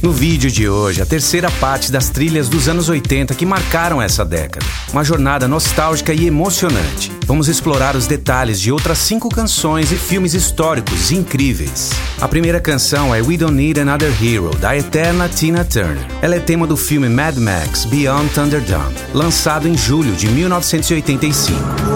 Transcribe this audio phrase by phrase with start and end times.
[0.00, 4.24] No vídeo de hoje, a terceira parte das trilhas dos anos 80 que marcaram essa
[4.24, 4.64] década.
[4.92, 7.10] Uma jornada nostálgica e emocionante.
[7.26, 11.90] Vamos explorar os detalhes de outras cinco canções e filmes históricos incríveis.
[12.20, 16.06] A primeira canção é We Don't Need Another Hero, da eterna Tina Turner.
[16.22, 21.87] Ela é tema do filme Mad Max Beyond Thunderdome, lançado em julho de 1985.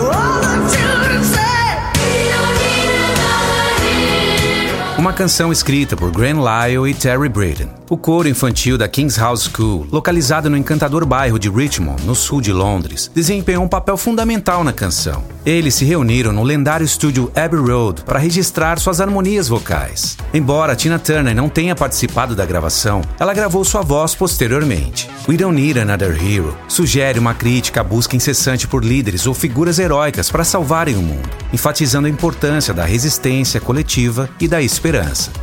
[5.03, 7.69] Uma canção escrita por Graham Lyle e Terry Britten.
[7.91, 12.41] O coro infantil da King's House School, localizado no encantador bairro de Richmond, no sul
[12.41, 15.25] de Londres, desempenhou um papel fundamental na canção.
[15.45, 20.17] Eles se reuniram no lendário estúdio Abbey Road para registrar suas harmonias vocais.
[20.33, 25.11] Embora Tina Turner não tenha participado da gravação, ela gravou sua voz posteriormente.
[25.29, 29.79] We Don't Need Another Hero sugere uma crítica à busca incessante por líderes ou figuras
[29.79, 34.92] heróicas para salvarem o mundo, enfatizando a importância da resistência coletiva e da esperança,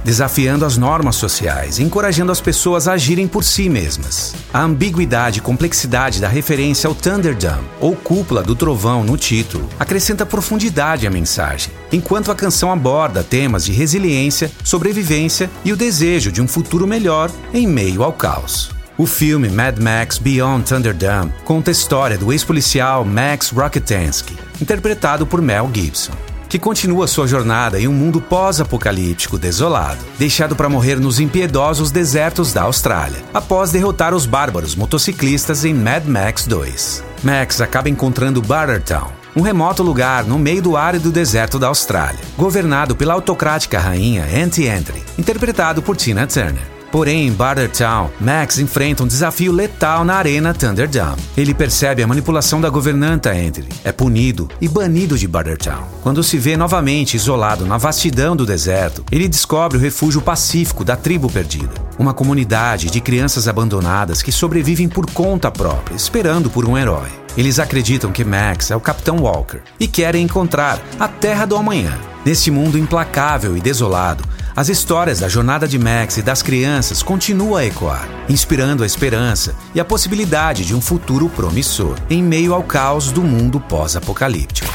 [0.04, 4.36] desafiando as normas sociais encorajando as pessoas a agirem por si mesmas.
[4.54, 10.26] A ambiguidade e complexidade da referência ao Thunderdome, ou cúpula do trovão no título, acrescenta
[10.26, 16.42] profundidade à mensagem, enquanto a canção aborda temas de resiliência, sobrevivência e o desejo de
[16.42, 18.72] um futuro melhor em meio ao caos.
[18.98, 25.42] O filme Mad Max Beyond Thunderdome conta a história do ex-policial Max Rokitansky, interpretado por
[25.42, 31.20] Mel Gibson que continua sua jornada em um mundo pós-apocalíptico desolado, deixado para morrer nos
[31.20, 37.04] impiedosos desertos da Austrália, após derrotar os bárbaros motociclistas em Mad Max 2.
[37.24, 42.96] Max acaba encontrando Bartertown, um remoto lugar no meio do árido deserto da Austrália, governado
[42.96, 46.79] pela autocrática rainha Auntie Entry, interpretado por Tina Turner.
[46.92, 51.22] Porém, em Bartertown, Max enfrenta um desafio letal na arena Thunderdome.
[51.38, 55.84] Ele percebe a manipulação da governanta Entry, é punido e banido de Bartertown.
[56.02, 60.96] Quando se vê novamente isolado na vastidão do deserto, ele descobre o refúgio pacífico da
[60.96, 66.78] tribo perdida, uma comunidade de crianças abandonadas que sobrevivem por conta própria, esperando por um
[66.78, 67.10] herói.
[67.38, 71.98] Eles acreditam que Max é o Capitão Walker e querem encontrar a Terra do Amanhã.
[72.26, 74.24] Neste mundo implacável e desolado,
[74.60, 79.56] as histórias da jornada de Max e das crianças continuam a ecoar, inspirando a esperança
[79.74, 84.68] e a possibilidade de um futuro promissor, em meio ao caos do mundo pós-apocalíptico.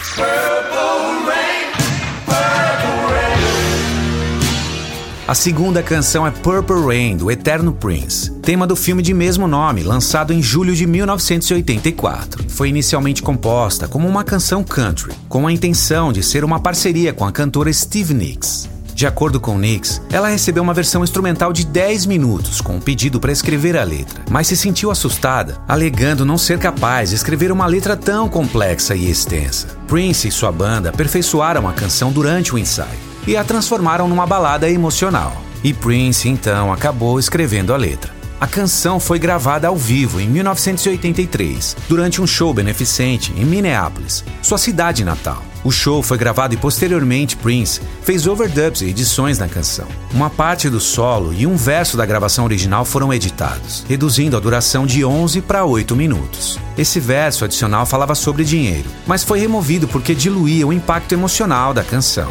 [5.28, 9.83] A segunda canção é Purple Rain, do Eterno Prince, tema do filme de mesmo nome,
[9.83, 12.49] lançado em julho de 1984.
[12.49, 17.27] Foi inicialmente composta como uma canção country, com a intenção de ser uma parceria com
[17.27, 18.73] a cantora Steve Nicks.
[18.94, 23.19] De acordo com Nix, ela recebeu uma versão instrumental de 10 minutos com um pedido
[23.19, 27.66] para escrever a letra, mas se sentiu assustada, alegando não ser capaz de escrever uma
[27.66, 29.66] letra tão complexa e extensa.
[29.88, 34.71] Prince e sua banda aperfeiçoaram a canção durante o ensaio e a transformaram numa balada
[34.71, 35.43] emocional.
[35.65, 38.15] E Prince então acabou escrevendo a letra.
[38.41, 44.59] A canção foi gravada ao vivo em 1983, durante um show beneficente em Minneapolis, sua
[44.59, 45.43] cidade natal.
[45.65, 49.89] O show foi gravado e posteriormente Prince fez overdubs e edições na canção.
[50.13, 54.85] Uma parte do solo e um verso da gravação original foram editados, reduzindo a duração
[54.85, 56.59] de 11 para 8 minutos.
[56.77, 61.83] Esse verso adicional falava sobre dinheiro, mas foi removido porque diluía o impacto emocional da
[61.83, 62.31] canção.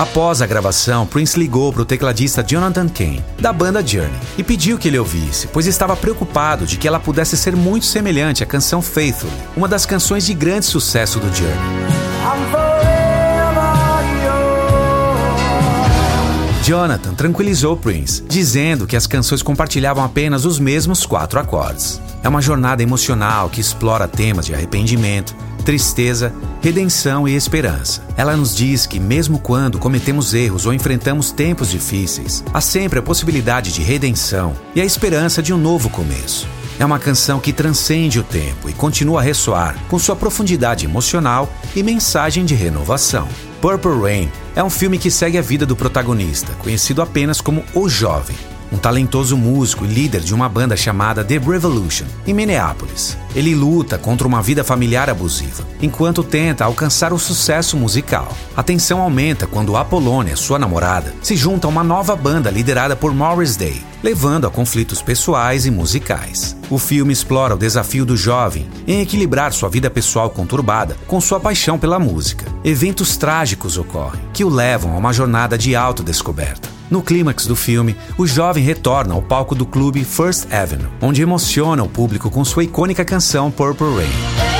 [0.00, 4.78] Após a gravação, Prince ligou para o tecladista Jonathan Kane, da banda Journey, e pediu
[4.78, 8.80] que ele ouvisse, pois estava preocupado de que ela pudesse ser muito semelhante à canção
[8.80, 11.54] Faithfully, uma das canções de grande sucesso do Journey.
[16.64, 22.00] Jonathan tranquilizou Prince, dizendo que as canções compartilhavam apenas os mesmos quatro acordes.
[22.22, 28.02] É uma jornada emocional que explora temas de arrependimento, tristeza, redenção e esperança.
[28.16, 33.02] Ela nos diz que, mesmo quando cometemos erros ou enfrentamos tempos difíceis, há sempre a
[33.02, 36.46] possibilidade de redenção e a esperança de um novo começo.
[36.78, 41.52] É uma canção que transcende o tempo e continua a ressoar com sua profundidade emocional
[41.76, 43.28] e mensagem de renovação.
[43.60, 47.86] Purple Rain é um filme que segue a vida do protagonista, conhecido apenas como O
[47.86, 48.36] Jovem,
[48.72, 53.16] um talentoso músico e líder de uma banda chamada The Revolution, em Minneapolis.
[53.34, 58.28] Ele luta contra uma vida familiar abusiva, enquanto tenta alcançar o sucesso musical.
[58.56, 63.14] A tensão aumenta quando Apollonia, sua namorada, se junta a uma nova banda liderada por
[63.14, 66.56] Morris Day, levando a conflitos pessoais e musicais.
[66.68, 71.38] O filme explora o desafio do jovem em equilibrar sua vida pessoal conturbada com sua
[71.38, 72.46] paixão pela música.
[72.64, 76.79] Eventos trágicos ocorrem que o levam a uma jornada de autodescoberta.
[76.90, 81.84] No clímax do filme, o jovem retorna ao palco do clube First Avenue, onde emociona
[81.84, 84.50] o público com sua icônica canção Purple Rain.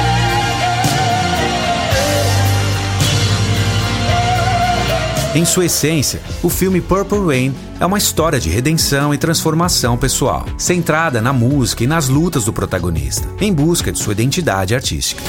[5.34, 10.46] Em sua essência, o filme Purple Rain é uma história de redenção e transformação pessoal,
[10.56, 15.22] centrada na música e nas lutas do protagonista, em busca de sua identidade artística.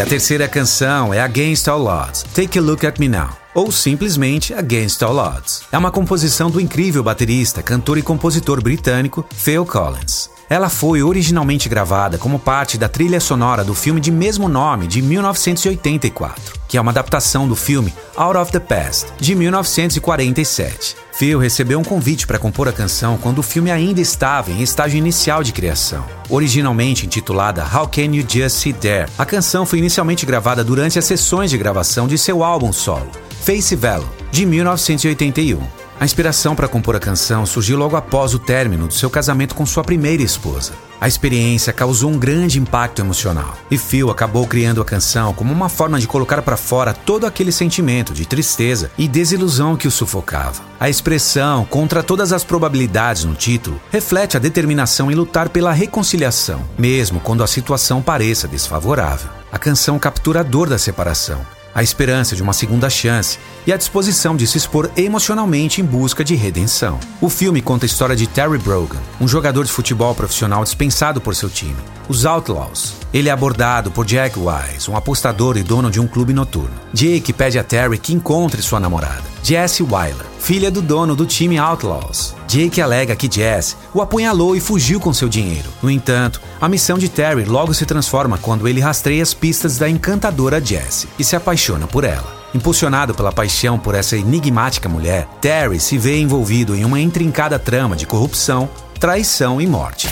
[0.00, 3.70] E a terceira canção é Against All Odds, Take a Look at Me Now ou
[3.70, 5.64] simplesmente Against All Odds.
[5.70, 10.30] É uma composição do incrível baterista, cantor e compositor britânico Phil Collins.
[10.50, 15.00] Ela foi originalmente gravada como parte da trilha sonora do filme de mesmo nome de
[15.00, 20.96] 1984, que é uma adaptação do filme Out of the Past, de 1947.
[21.12, 24.98] Phil recebeu um convite para compor a canção quando o filme ainda estava em estágio
[24.98, 26.04] inicial de criação.
[26.28, 31.04] Originalmente intitulada How Can You Just Sit There, a canção foi inicialmente gravada durante as
[31.04, 33.08] sessões de gravação de seu álbum solo,
[33.44, 35.79] Face Value, de 1981.
[36.00, 39.66] A inspiração para compor a canção surgiu logo após o término do seu casamento com
[39.66, 40.72] sua primeira esposa.
[40.98, 45.68] A experiência causou um grande impacto emocional, e Phil acabou criando a canção como uma
[45.68, 50.62] forma de colocar para fora todo aquele sentimento de tristeza e desilusão que o sufocava.
[50.80, 56.64] A expressão contra todas as probabilidades no título reflete a determinação em lutar pela reconciliação,
[56.78, 59.28] mesmo quando a situação pareça desfavorável.
[59.52, 61.44] A canção captura a dor da separação
[61.74, 66.24] a esperança de uma segunda chance e a disposição de se expor emocionalmente em busca
[66.24, 66.98] de redenção.
[67.20, 71.34] O filme conta a história de Terry Brogan, um jogador de futebol profissional dispensado por
[71.34, 71.76] seu time,
[72.10, 72.94] os Outlaws.
[73.14, 76.74] Ele é abordado por Jack Wise, um apostador e dono de um clube noturno.
[76.92, 81.56] Jake pede a Terry que encontre sua namorada, Jessie Weiler, filha do dono do time
[81.56, 82.34] Outlaws.
[82.48, 85.70] Jake alega que Jess o apunhalou e fugiu com seu dinheiro.
[85.80, 89.88] No entanto, a missão de Terry logo se transforma quando ele rastreia as pistas da
[89.88, 92.40] encantadora Jess e se apaixona por ela.
[92.52, 97.94] Impulsionado pela paixão por essa enigmática mulher, Terry se vê envolvido em uma intrincada trama
[97.94, 98.68] de corrupção,
[98.98, 100.08] traição e morte.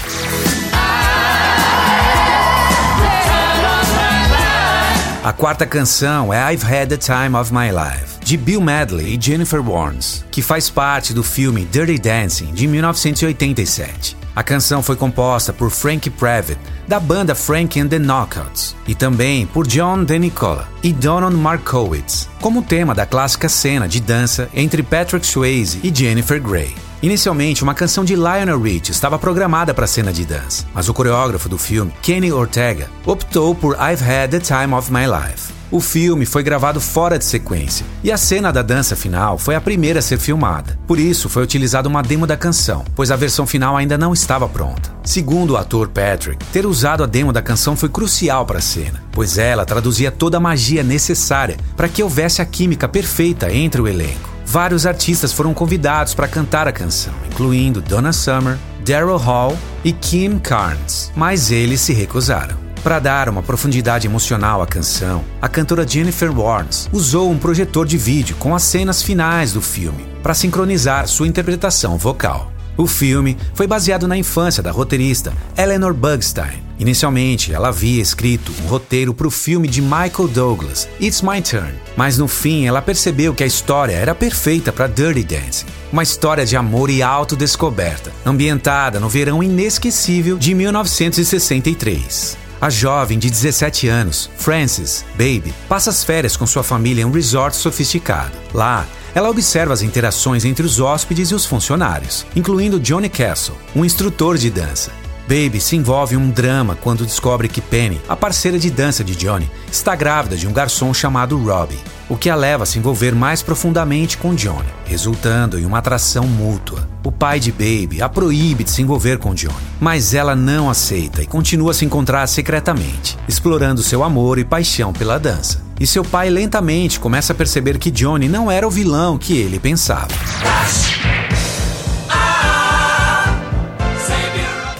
[5.23, 9.21] A quarta canção é I've Had the Time of My Life, de Bill Medley e
[9.21, 14.17] Jennifer Warnes, que faz parte do filme Dirty Dancing de 1987.
[14.39, 19.45] A canção foi composta por Frank Previtt, da banda Frank and the Knockouts, e também
[19.45, 25.27] por John DeNicola e Donald Markowitz, como tema da clássica cena de dança entre Patrick
[25.27, 26.73] Swayze e Jennifer Grey.
[27.03, 30.95] Inicialmente, uma canção de Lionel Rich estava programada para a cena de dança, mas o
[30.95, 35.58] coreógrafo do filme, Kenny Ortega, optou por I've Had the Time of My Life.
[35.71, 39.61] O filme foi gravado fora de sequência e a cena da dança final foi a
[39.61, 40.79] primeira a ser filmada.
[40.87, 44.49] Por isso, foi utilizada uma demo da canção, pois a versão final ainda não estava
[44.49, 44.91] pronta.
[45.05, 49.03] Segundo o ator Patrick, ter usado a demo da canção foi crucial para a cena,
[49.13, 53.87] pois ela traduzia toda a magia necessária para que houvesse a química perfeita entre o
[53.87, 54.31] elenco.
[54.47, 59.55] Vários artistas foram convidados para cantar a canção, incluindo Donna Summer, Daryl Hall
[59.85, 62.68] e Kim Carnes, mas eles se recusaram.
[62.83, 67.99] Para dar uma profundidade emocional à canção, a cantora Jennifer Warnes usou um projetor de
[67.99, 72.53] vídeo com as cenas finais do filme para sincronizar sua interpretação vocal.
[72.77, 76.63] O filme foi baseado na infância da roteirista Eleanor Bugstein.
[76.79, 81.75] Inicialmente, ela havia escrito um roteiro para o filme de Michael Douglas, It's My Turn,
[81.97, 85.67] mas no fim ela percebeu que a história era perfeita para Dirty Dancing.
[85.93, 92.48] Uma história de amor e autodescoberta, ambientada no verão inesquecível de 1963.
[92.61, 97.13] A jovem de 17 anos, Frances Baby, passa as férias com sua família em um
[97.13, 98.37] resort sofisticado.
[98.53, 98.85] Lá,
[99.15, 104.37] ela observa as interações entre os hóspedes e os funcionários, incluindo Johnny Castle, um instrutor
[104.37, 104.91] de dança.
[105.29, 109.15] Baby se envolve em um drama quando descobre que Penny, a parceira de dança de
[109.15, 113.15] Johnny, está grávida de um garçom chamado Robbie, o que a leva a se envolver
[113.15, 116.89] mais profundamente com Johnny, resultando em uma atração mútua.
[117.09, 121.23] O pai de Baby a proíbe de se envolver com Johnny, mas ela não aceita
[121.23, 125.65] e continua a se encontrar secretamente, explorando seu amor e paixão pela dança.
[125.81, 129.59] E seu pai lentamente começa a perceber que Johnny não era o vilão que ele
[129.59, 130.09] pensava.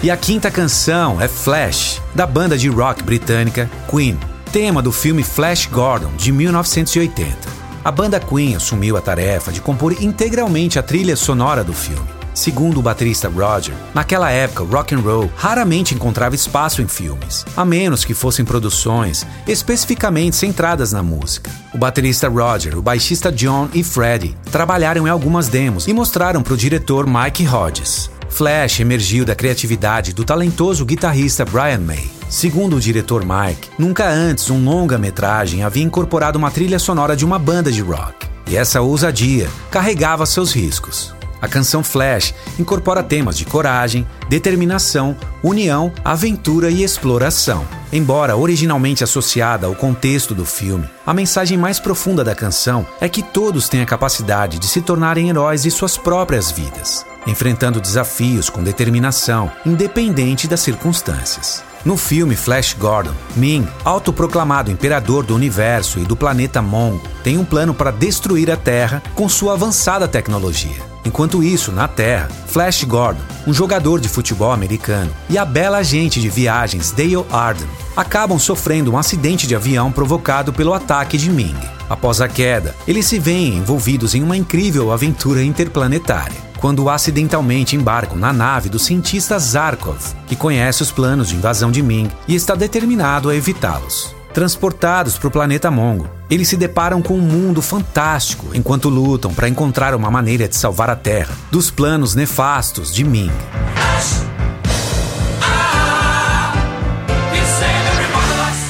[0.03, 4.19] E a quinta canção é Flash, da banda de rock britânica Queen,
[4.53, 7.49] tema do filme Flash Gordon de 1980.
[7.83, 12.18] A banda Queen assumiu a tarefa de compor integralmente a trilha sonora do filme.
[12.39, 17.65] Segundo o baterista Roger, naquela época rock and roll raramente encontrava espaço em filmes, a
[17.65, 21.51] menos que fossem produções especificamente centradas na música.
[21.75, 26.55] O baterista Roger, o baixista John e Freddie trabalharam em algumas demos e mostraram para
[26.55, 28.09] o diretor Mike Hodges.
[28.29, 32.09] Flash emergiu da criatividade do talentoso guitarrista Brian May.
[32.31, 37.37] Segundo o diretor Mike, nunca antes um longa-metragem havia incorporado uma trilha sonora de uma
[37.37, 38.29] banda de rock.
[38.47, 41.18] E essa ousadia carregava seus riscos.
[41.41, 47.67] A canção Flash incorpora temas de coragem, determinação, união, aventura e exploração.
[47.93, 53.23] Embora originalmente associada ao contexto do filme, a mensagem mais profunda da canção é que
[53.23, 58.63] todos têm a capacidade de se tornarem heróis de suas próprias vidas, enfrentando desafios com
[58.63, 61.65] determinação, independente das circunstâncias.
[61.85, 67.45] No filme Flash Gordon, Ming, autoproclamado imperador do universo e do planeta Mongo, tem um
[67.45, 70.98] plano para destruir a Terra com sua avançada tecnologia.
[71.09, 76.21] Enquanto isso, na Terra, Flash Gordon, um jogador de futebol americano, e a bela agente
[76.21, 81.57] de viagens Dale Arden acabam sofrendo um acidente de avião provocado pelo ataque de Ming.
[81.89, 88.19] Após a queda, eles se veem envolvidos em uma incrível aventura interplanetária quando acidentalmente embarcam
[88.19, 92.55] na nave do cientista Zarkov, que conhece os planos de invasão de Ming e está
[92.55, 94.18] determinado a evitá-los.
[94.33, 99.49] Transportados para o planeta Mongo, eles se deparam com um mundo fantástico enquanto lutam para
[99.49, 103.33] encontrar uma maneira de salvar a Terra dos planos nefastos de Ming.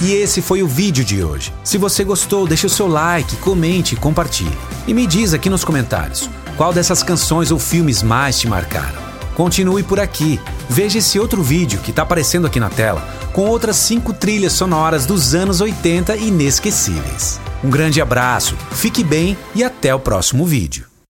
[0.00, 1.53] E esse foi o vídeo de hoje.
[1.65, 4.57] Se você gostou, deixe o seu like, comente e compartilhe.
[4.87, 9.08] E me diz aqui nos comentários qual dessas canções ou filmes mais te marcaram.
[9.38, 13.76] Continue por aqui, veja esse outro vídeo que está aparecendo aqui na tela, com outras
[13.76, 17.40] cinco trilhas sonoras dos anos 80 inesquecíveis.
[17.62, 20.88] Um grande abraço, fique bem e até o próximo vídeo.